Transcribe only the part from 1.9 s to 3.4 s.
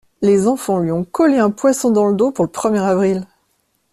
dans le dos pour le premier avril.